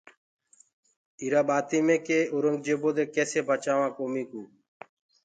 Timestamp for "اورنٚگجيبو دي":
2.33-3.03